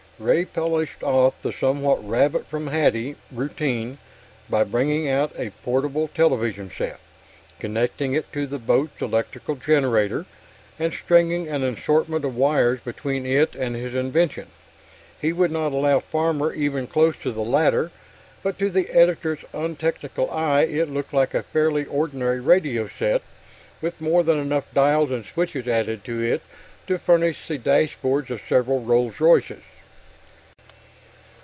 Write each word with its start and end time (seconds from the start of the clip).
Ray 0.19 0.45
polished 0.45 1.01
off 1.01 1.41
the 1.41 1.51
somewhat 1.51 2.07
rabbit 2.07 2.45
from 2.45 2.67
hatty 2.67 3.15
routine 3.31 3.97
by 4.51 4.63
bringing 4.63 5.09
out 5.09 5.31
a 5.35 5.49
portable 5.63 6.09
television 6.09 6.69
set, 6.69 6.99
connecting 7.59 8.13
it 8.13 8.31
to 8.31 8.45
the 8.45 8.59
boat's 8.59 9.01
electrical 9.01 9.55
generator, 9.55 10.27
and 10.77 10.93
stringing 10.93 11.47
an 11.47 11.63
assortment 11.63 12.23
of 12.23 12.35
wires 12.35 12.81
between 12.81 13.25
it 13.25 13.55
and 13.55 13.75
his 13.75 13.95
invention. 13.95 14.49
He 15.19 15.33
would 15.33 15.49
not 15.49 15.71
allow 15.71 15.99
Farmer 16.01 16.53
very 16.55 16.85
close 16.85 17.15
to 17.23 17.31
the 17.31 17.41
latter, 17.41 17.89
but 18.43 18.59
to 18.59 18.69
the 18.69 18.91
editor's 18.91 19.39
untechnical 19.55 20.29
eye 20.29 20.65
it 20.65 20.87
looked 20.91 21.13
like 21.15 21.33
a 21.33 21.41
fairly 21.41 21.85
ordinary 21.85 22.39
radio 22.39 22.87
set, 22.87 23.23
with 23.81 23.99
more 23.99 24.21
than 24.23 24.37
enough 24.37 24.71
dials 24.71 25.09
and 25.09 25.25
switches 25.25 25.67
added 25.67 26.03
to 26.05 26.21
it 26.21 26.43
to 26.85 26.99
furnish 26.99 27.47
the 27.47 27.57
dashboards 27.57 28.29
of 28.29 28.39
several 28.47 28.81
Rolls 28.81 29.19
Royces. 29.19 29.63